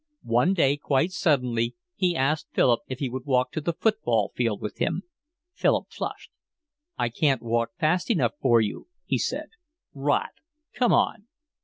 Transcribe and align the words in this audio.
One 0.23 0.55
day, 0.55 0.77
quite 0.77 1.11
suddenly, 1.11 1.75
he 1.95 2.15
asked 2.15 2.47
Philip 2.53 2.79
if 2.87 2.97
he 2.97 3.07
would 3.07 3.27
walk 3.27 3.51
to 3.51 3.61
the 3.61 3.73
football 3.79 4.31
field 4.35 4.59
with 4.59 4.79
him. 4.79 5.03
Philip 5.53 5.91
flushed. 5.91 6.31
"I 6.97 7.07
can't 7.09 7.43
walk 7.43 7.73
fast 7.77 8.09
enough 8.09 8.33
for 8.41 8.59
you," 8.61 8.87
he 9.05 9.19
said. 9.19 9.49
"Rot. 9.93 10.31
Come 10.73 10.91
on." 10.91 11.27